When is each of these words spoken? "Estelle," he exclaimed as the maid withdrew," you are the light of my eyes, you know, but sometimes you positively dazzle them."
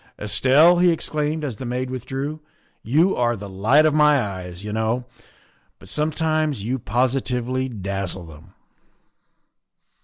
"Estelle," 0.19 0.79
he 0.79 0.91
exclaimed 0.91 1.43
as 1.43 1.57
the 1.57 1.63
maid 1.67 1.91
withdrew," 1.91 2.39
you 2.81 3.15
are 3.15 3.35
the 3.35 3.47
light 3.47 3.85
of 3.85 3.93
my 3.93 4.19
eyes, 4.19 4.63
you 4.63 4.73
know, 4.73 5.05
but 5.77 5.89
sometimes 5.89 6.63
you 6.63 6.79
positively 6.79 7.69
dazzle 7.69 8.25
them." 8.25 8.55